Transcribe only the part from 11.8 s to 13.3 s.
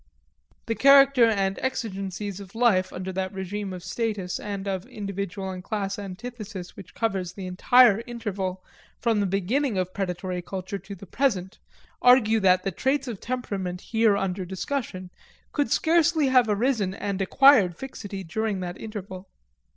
argue that the traits of